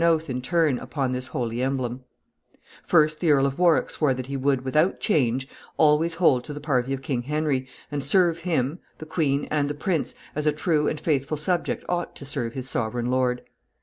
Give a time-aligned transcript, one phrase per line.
[0.01, 1.61] ]First, the
[3.23, 7.03] Earl of Warwick swore that he would, without change, always hold to the party of
[7.03, 11.37] King Henry, and serve him, the queen, and the prince, as a true and faithful
[11.37, 13.43] subject ought to serve his sovereign lord.